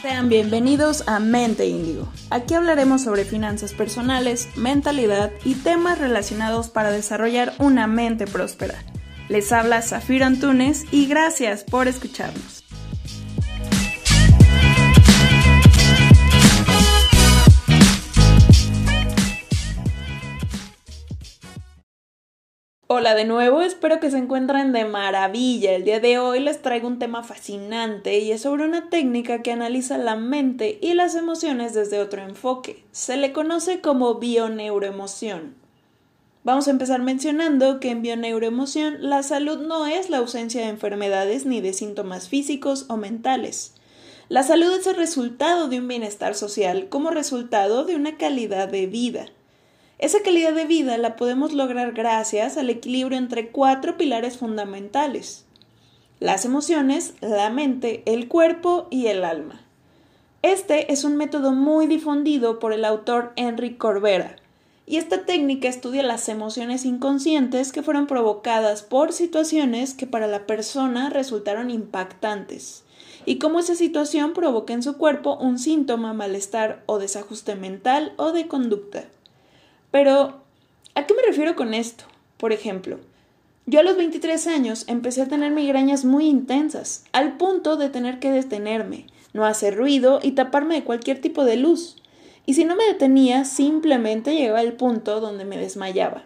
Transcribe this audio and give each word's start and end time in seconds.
Sean 0.00 0.30
bienvenidos 0.30 1.06
a 1.06 1.20
Mente 1.20 1.66
Índigo. 1.66 2.08
Aquí 2.30 2.54
hablaremos 2.54 3.02
sobre 3.02 3.26
finanzas 3.26 3.74
personales, 3.74 4.48
mentalidad 4.56 5.30
y 5.44 5.54
temas 5.54 5.98
relacionados 5.98 6.70
para 6.70 6.90
desarrollar 6.90 7.52
una 7.58 7.86
mente 7.86 8.26
próspera. 8.26 8.82
Les 9.28 9.52
habla 9.52 9.82
Zafiro 9.82 10.24
Antunes 10.24 10.86
y 10.90 11.06
gracias 11.06 11.64
por 11.64 11.86
escucharnos. 11.86 12.59
Hola 22.92 23.14
de 23.14 23.24
nuevo, 23.24 23.62
espero 23.62 24.00
que 24.00 24.10
se 24.10 24.18
encuentren 24.18 24.72
de 24.72 24.84
maravilla. 24.84 25.74
El 25.76 25.84
día 25.84 26.00
de 26.00 26.18
hoy 26.18 26.40
les 26.40 26.60
traigo 26.60 26.88
un 26.88 26.98
tema 26.98 27.22
fascinante 27.22 28.18
y 28.18 28.32
es 28.32 28.42
sobre 28.42 28.64
una 28.64 28.90
técnica 28.90 29.42
que 29.42 29.52
analiza 29.52 29.96
la 29.96 30.16
mente 30.16 30.76
y 30.82 30.94
las 30.94 31.14
emociones 31.14 31.72
desde 31.72 32.00
otro 32.00 32.20
enfoque. 32.20 32.82
Se 32.90 33.16
le 33.16 33.32
conoce 33.32 33.80
como 33.80 34.16
bioneuroemoción. 34.16 35.54
Vamos 36.42 36.66
a 36.66 36.72
empezar 36.72 37.00
mencionando 37.00 37.78
que 37.78 37.90
en 37.90 38.02
bioneuroemoción 38.02 39.08
la 39.08 39.22
salud 39.22 39.60
no 39.60 39.86
es 39.86 40.10
la 40.10 40.18
ausencia 40.18 40.62
de 40.62 40.70
enfermedades 40.70 41.46
ni 41.46 41.60
de 41.60 41.74
síntomas 41.74 42.28
físicos 42.28 42.86
o 42.88 42.96
mentales. 42.96 43.74
La 44.28 44.42
salud 44.42 44.72
es 44.72 44.88
el 44.88 44.96
resultado 44.96 45.68
de 45.68 45.78
un 45.78 45.86
bienestar 45.86 46.34
social 46.34 46.88
como 46.88 47.10
resultado 47.10 47.84
de 47.84 47.94
una 47.94 48.16
calidad 48.16 48.66
de 48.66 48.88
vida. 48.88 49.26
Esa 50.00 50.22
calidad 50.22 50.54
de 50.54 50.64
vida 50.64 50.96
la 50.96 51.14
podemos 51.14 51.52
lograr 51.52 51.92
gracias 51.92 52.56
al 52.56 52.70
equilibrio 52.70 53.18
entre 53.18 53.50
cuatro 53.50 53.98
pilares 53.98 54.38
fundamentales. 54.38 55.44
Las 56.20 56.46
emociones, 56.46 57.12
la 57.20 57.50
mente, 57.50 58.02
el 58.06 58.26
cuerpo 58.26 58.88
y 58.90 59.08
el 59.08 59.24
alma. 59.24 59.60
Este 60.40 60.90
es 60.90 61.04
un 61.04 61.18
método 61.18 61.52
muy 61.52 61.86
difundido 61.86 62.58
por 62.60 62.72
el 62.72 62.86
autor 62.86 63.34
Enrique 63.36 63.76
Corbera, 63.76 64.36
y 64.86 64.96
esta 64.96 65.26
técnica 65.26 65.68
estudia 65.68 66.02
las 66.02 66.30
emociones 66.30 66.86
inconscientes 66.86 67.70
que 67.70 67.82
fueron 67.82 68.06
provocadas 68.06 68.82
por 68.82 69.12
situaciones 69.12 69.92
que 69.92 70.06
para 70.06 70.28
la 70.28 70.46
persona 70.46 71.10
resultaron 71.10 71.68
impactantes, 71.68 72.84
y 73.26 73.36
cómo 73.36 73.58
esa 73.58 73.74
situación 73.74 74.32
provoca 74.32 74.72
en 74.72 74.82
su 74.82 74.96
cuerpo 74.96 75.36
un 75.36 75.58
síntoma, 75.58 76.14
malestar 76.14 76.82
o 76.86 76.98
desajuste 76.98 77.54
mental 77.54 78.14
o 78.16 78.32
de 78.32 78.48
conducta. 78.48 79.04
Pero, 79.90 80.42
¿a 80.94 81.06
qué 81.06 81.14
me 81.14 81.22
refiero 81.22 81.56
con 81.56 81.74
esto? 81.74 82.04
Por 82.36 82.52
ejemplo, 82.52 82.98
yo 83.66 83.80
a 83.80 83.82
los 83.82 83.96
23 83.96 84.46
años 84.46 84.84
empecé 84.88 85.22
a 85.22 85.28
tener 85.28 85.52
migrañas 85.52 86.04
muy 86.04 86.26
intensas, 86.26 87.04
al 87.12 87.36
punto 87.36 87.76
de 87.76 87.88
tener 87.88 88.18
que 88.18 88.30
detenerme, 88.30 89.06
no 89.32 89.44
hacer 89.44 89.76
ruido 89.76 90.20
y 90.22 90.32
taparme 90.32 90.74
de 90.74 90.84
cualquier 90.84 91.20
tipo 91.20 91.44
de 91.44 91.56
luz. 91.56 91.96
Y 92.46 92.54
si 92.54 92.64
no 92.64 92.76
me 92.76 92.84
detenía, 92.84 93.44
simplemente 93.44 94.34
llegaba 94.34 94.60
al 94.60 94.72
punto 94.74 95.20
donde 95.20 95.44
me 95.44 95.58
desmayaba. 95.58 96.24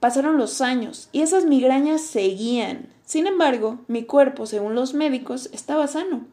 Pasaron 0.00 0.38
los 0.38 0.62
años 0.62 1.08
y 1.12 1.20
esas 1.20 1.44
migrañas 1.44 2.00
seguían. 2.00 2.88
Sin 3.04 3.26
embargo, 3.26 3.80
mi 3.86 4.04
cuerpo, 4.04 4.46
según 4.46 4.74
los 4.74 4.94
médicos, 4.94 5.50
estaba 5.52 5.86
sano. 5.86 6.26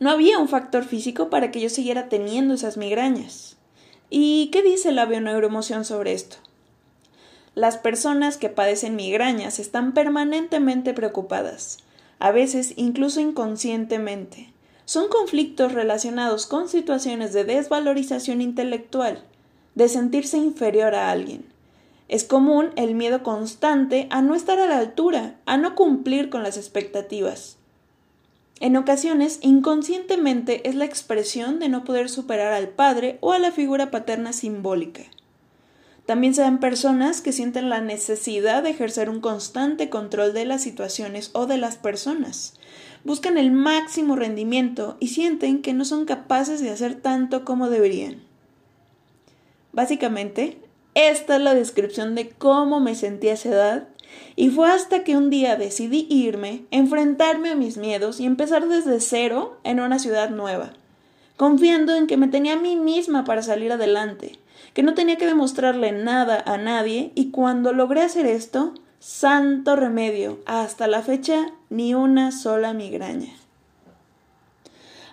No 0.00 0.10
había 0.10 0.38
un 0.38 0.48
factor 0.48 0.84
físico 0.84 1.28
para 1.28 1.50
que 1.50 1.60
yo 1.60 1.68
siguiera 1.68 2.08
teniendo 2.08 2.54
esas 2.54 2.78
migrañas. 2.78 3.57
¿Y 4.10 4.48
qué 4.52 4.62
dice 4.62 4.90
la 4.90 5.04
bioneuroemoción 5.04 5.84
sobre 5.84 6.14
esto? 6.14 6.36
Las 7.54 7.76
personas 7.76 8.38
que 8.38 8.48
padecen 8.48 8.96
migrañas 8.96 9.58
están 9.58 9.92
permanentemente 9.92 10.94
preocupadas, 10.94 11.78
a 12.18 12.30
veces 12.30 12.72
incluso 12.76 13.20
inconscientemente. 13.20 14.50
Son 14.86 15.08
conflictos 15.08 15.72
relacionados 15.72 16.46
con 16.46 16.70
situaciones 16.70 17.34
de 17.34 17.44
desvalorización 17.44 18.40
intelectual, 18.40 19.22
de 19.74 19.90
sentirse 19.90 20.38
inferior 20.38 20.94
a 20.94 21.10
alguien. 21.10 21.44
Es 22.08 22.24
común 22.24 22.70
el 22.76 22.94
miedo 22.94 23.22
constante 23.22 24.06
a 24.08 24.22
no 24.22 24.34
estar 24.34 24.58
a 24.58 24.66
la 24.66 24.78
altura, 24.78 25.36
a 25.44 25.58
no 25.58 25.74
cumplir 25.74 26.30
con 26.30 26.42
las 26.42 26.56
expectativas. 26.56 27.57
En 28.60 28.76
ocasiones, 28.76 29.38
inconscientemente 29.40 30.68
es 30.68 30.74
la 30.74 30.84
expresión 30.84 31.60
de 31.60 31.68
no 31.68 31.84
poder 31.84 32.08
superar 32.08 32.52
al 32.52 32.68
padre 32.68 33.18
o 33.20 33.32
a 33.32 33.38
la 33.38 33.52
figura 33.52 33.90
paterna 33.90 34.32
simbólica. 34.32 35.02
También 36.06 36.34
se 36.34 36.40
dan 36.40 36.58
personas 36.58 37.20
que 37.20 37.32
sienten 37.32 37.68
la 37.68 37.80
necesidad 37.80 38.62
de 38.62 38.70
ejercer 38.70 39.10
un 39.10 39.20
constante 39.20 39.90
control 39.90 40.32
de 40.32 40.46
las 40.46 40.62
situaciones 40.62 41.30
o 41.34 41.46
de 41.46 41.58
las 41.58 41.76
personas. 41.76 42.54
Buscan 43.04 43.38
el 43.38 43.52
máximo 43.52 44.16
rendimiento 44.16 44.96
y 45.00 45.08
sienten 45.08 45.62
que 45.62 45.74
no 45.74 45.84
son 45.84 46.06
capaces 46.06 46.60
de 46.60 46.70
hacer 46.70 46.94
tanto 46.94 47.44
como 47.44 47.68
deberían. 47.68 48.22
Básicamente, 49.72 50.58
esta 50.94 51.36
es 51.36 51.42
la 51.42 51.54
descripción 51.54 52.14
de 52.14 52.30
cómo 52.30 52.80
me 52.80 52.94
sentí 52.94 53.28
a 53.28 53.34
esa 53.34 53.50
edad 53.50 53.88
y 54.38 54.50
fue 54.50 54.70
hasta 54.70 55.02
que 55.02 55.16
un 55.16 55.30
día 55.30 55.56
decidí 55.56 56.06
irme, 56.08 56.62
enfrentarme 56.70 57.50
a 57.50 57.56
mis 57.56 57.76
miedos 57.76 58.20
y 58.20 58.24
empezar 58.24 58.68
desde 58.68 59.00
cero 59.00 59.58
en 59.64 59.80
una 59.80 59.98
ciudad 59.98 60.30
nueva, 60.30 60.70
confiando 61.36 61.96
en 61.96 62.06
que 62.06 62.16
me 62.16 62.28
tenía 62.28 62.52
a 62.52 62.60
mí 62.60 62.76
misma 62.76 63.24
para 63.24 63.42
salir 63.42 63.72
adelante, 63.72 64.38
que 64.74 64.84
no 64.84 64.94
tenía 64.94 65.16
que 65.16 65.26
demostrarle 65.26 65.90
nada 65.90 66.40
a 66.46 66.56
nadie 66.56 67.10
y 67.16 67.32
cuando 67.32 67.72
logré 67.72 68.02
hacer 68.02 68.26
esto, 68.26 68.74
santo 69.00 69.74
remedio, 69.74 70.38
hasta 70.46 70.86
la 70.86 71.02
fecha 71.02 71.48
ni 71.68 71.94
una 71.94 72.30
sola 72.30 72.72
migraña. 72.74 73.34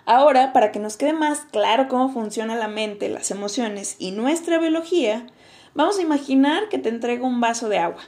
Ahora, 0.04 0.52
para 0.52 0.70
que 0.70 0.78
nos 0.78 0.96
quede 0.96 1.14
más 1.14 1.40
claro 1.50 1.88
cómo 1.88 2.10
funciona 2.10 2.54
la 2.54 2.68
mente, 2.68 3.08
las 3.08 3.32
emociones 3.32 3.96
y 3.98 4.12
nuestra 4.12 4.60
biología, 4.60 5.26
vamos 5.74 5.98
a 5.98 6.02
imaginar 6.02 6.68
que 6.68 6.78
te 6.78 6.90
entrego 6.90 7.26
un 7.26 7.40
vaso 7.40 7.68
de 7.68 7.78
agua 7.78 8.04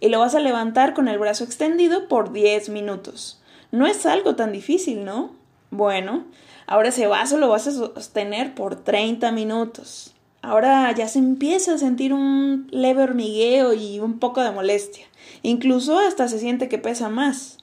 y 0.00 0.08
lo 0.08 0.18
vas 0.18 0.34
a 0.34 0.40
levantar 0.40 0.94
con 0.94 1.08
el 1.08 1.18
brazo 1.18 1.44
extendido 1.44 2.08
por 2.08 2.32
10 2.32 2.68
minutos. 2.68 3.40
No 3.70 3.86
es 3.86 4.06
algo 4.06 4.36
tan 4.36 4.52
difícil, 4.52 5.04
¿no? 5.04 5.32
Bueno, 5.70 6.24
ahora 6.66 6.88
ese 6.88 7.06
vaso 7.06 7.36
lo 7.36 7.48
vas 7.48 7.66
a 7.66 7.72
sostener 7.72 8.54
por 8.54 8.76
30 8.76 9.32
minutos. 9.32 10.14
Ahora 10.40 10.90
ya 10.92 11.08
se 11.08 11.18
empieza 11.18 11.74
a 11.74 11.78
sentir 11.78 12.12
un 12.12 12.68
leve 12.70 13.02
hormigueo 13.02 13.74
y 13.74 14.00
un 14.00 14.18
poco 14.18 14.40
de 14.40 14.52
molestia. 14.52 15.06
Incluso 15.42 15.98
hasta 15.98 16.28
se 16.28 16.38
siente 16.38 16.68
que 16.68 16.78
pesa 16.78 17.08
más. 17.08 17.58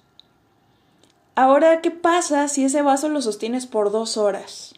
Ahora, 1.35 1.81
¿qué 1.81 1.91
pasa 1.91 2.47
si 2.47 2.63
ese 2.63 2.81
vaso 2.81 3.09
lo 3.09 3.22
sostienes 3.22 3.66
por 3.66 3.91
dos 3.91 4.17
horas? 4.17 4.73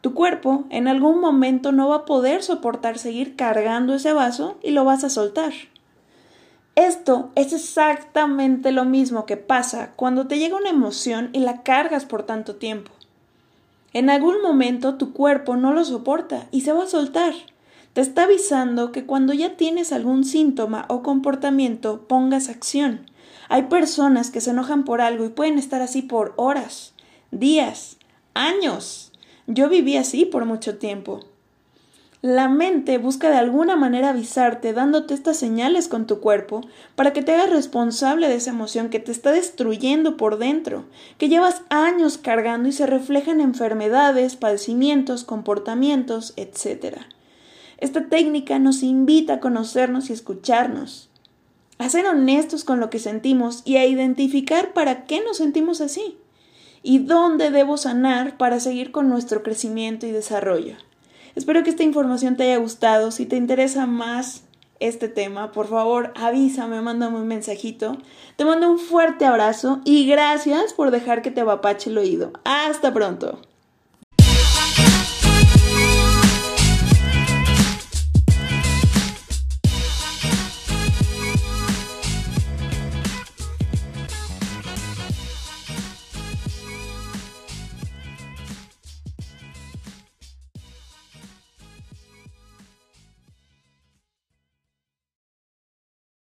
Tu 0.00 0.14
cuerpo 0.14 0.64
en 0.70 0.88
algún 0.88 1.20
momento 1.20 1.72
no 1.72 1.88
va 1.88 1.96
a 1.96 2.04
poder 2.04 2.42
soportar 2.42 2.98
seguir 2.98 3.36
cargando 3.36 3.94
ese 3.94 4.12
vaso 4.12 4.58
y 4.62 4.70
lo 4.70 4.84
vas 4.84 5.04
a 5.04 5.10
soltar. 5.10 5.52
Esto 6.76 7.30
es 7.36 7.52
exactamente 7.52 8.72
lo 8.72 8.84
mismo 8.84 9.26
que 9.26 9.36
pasa 9.36 9.92
cuando 9.94 10.26
te 10.26 10.38
llega 10.38 10.56
una 10.56 10.70
emoción 10.70 11.30
y 11.32 11.38
la 11.38 11.62
cargas 11.62 12.04
por 12.04 12.24
tanto 12.24 12.56
tiempo. 12.56 12.90
En 13.92 14.10
algún 14.10 14.42
momento 14.42 14.96
tu 14.96 15.12
cuerpo 15.12 15.54
no 15.54 15.72
lo 15.72 15.84
soporta 15.84 16.48
y 16.50 16.62
se 16.62 16.72
va 16.72 16.82
a 16.82 16.88
soltar. 16.88 17.32
Te 17.92 18.00
está 18.00 18.24
avisando 18.24 18.90
que 18.90 19.06
cuando 19.06 19.32
ya 19.32 19.56
tienes 19.56 19.92
algún 19.92 20.24
síntoma 20.24 20.84
o 20.88 21.04
comportamiento 21.04 22.08
pongas 22.08 22.48
acción. 22.48 23.06
Hay 23.48 23.64
personas 23.64 24.32
que 24.32 24.40
se 24.40 24.50
enojan 24.50 24.84
por 24.84 25.00
algo 25.00 25.24
y 25.24 25.28
pueden 25.28 25.58
estar 25.58 25.80
así 25.80 26.02
por 26.02 26.34
horas, 26.36 26.92
días, 27.30 27.98
años. 28.34 29.12
Yo 29.46 29.68
viví 29.68 29.96
así 29.96 30.24
por 30.24 30.44
mucho 30.44 30.76
tiempo. 30.78 31.20
La 32.24 32.48
mente 32.48 32.96
busca 32.96 33.28
de 33.28 33.36
alguna 33.36 33.76
manera 33.76 34.08
avisarte 34.08 34.72
dándote 34.72 35.12
estas 35.12 35.36
señales 35.36 35.88
con 35.88 36.06
tu 36.06 36.20
cuerpo 36.20 36.62
para 36.94 37.12
que 37.12 37.20
te 37.20 37.34
hagas 37.34 37.50
responsable 37.50 38.28
de 38.28 38.36
esa 38.36 38.48
emoción 38.48 38.88
que 38.88 38.98
te 38.98 39.12
está 39.12 39.30
destruyendo 39.30 40.16
por 40.16 40.38
dentro, 40.38 40.86
que 41.18 41.28
llevas 41.28 41.60
años 41.68 42.16
cargando 42.16 42.66
y 42.66 42.72
se 42.72 42.86
refleja 42.86 43.30
en 43.30 43.42
enfermedades, 43.42 44.36
padecimientos, 44.36 45.22
comportamientos, 45.22 46.32
etc. 46.38 46.96
Esta 47.76 48.08
técnica 48.08 48.58
nos 48.58 48.82
invita 48.82 49.34
a 49.34 49.40
conocernos 49.40 50.08
y 50.08 50.14
escucharnos, 50.14 51.10
a 51.76 51.90
ser 51.90 52.06
honestos 52.06 52.64
con 52.64 52.80
lo 52.80 52.88
que 52.88 53.00
sentimos 53.00 53.60
y 53.66 53.76
a 53.76 53.84
identificar 53.84 54.72
para 54.72 55.04
qué 55.04 55.22
nos 55.22 55.36
sentimos 55.36 55.82
así 55.82 56.16
y 56.82 57.00
dónde 57.00 57.50
debo 57.50 57.76
sanar 57.76 58.38
para 58.38 58.60
seguir 58.60 58.92
con 58.92 59.10
nuestro 59.10 59.42
crecimiento 59.42 60.06
y 60.06 60.10
desarrollo. 60.10 60.76
Espero 61.34 61.62
que 61.62 61.70
esta 61.70 61.82
información 61.82 62.36
te 62.36 62.44
haya 62.44 62.58
gustado. 62.58 63.10
Si 63.10 63.26
te 63.26 63.36
interesa 63.36 63.86
más 63.86 64.44
este 64.80 65.08
tema, 65.08 65.52
por 65.52 65.68
favor 65.68 66.12
avísame, 66.16 66.80
mándame 66.80 67.18
un 67.18 67.26
mensajito. 67.26 67.98
Te 68.36 68.44
mando 68.44 68.70
un 68.70 68.78
fuerte 68.78 69.24
abrazo 69.24 69.80
y 69.84 70.06
gracias 70.06 70.72
por 70.72 70.90
dejar 70.90 71.22
que 71.22 71.30
te 71.30 71.40
apapache 71.40 71.90
el 71.90 71.98
oído. 71.98 72.32
Hasta 72.44 72.92
pronto. 72.92 73.40